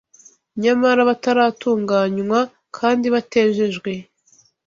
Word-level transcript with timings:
nyamara 0.61 1.01
bataratunganywa 1.09 2.39
kandi 2.77 3.05
batejejwe 3.13 3.91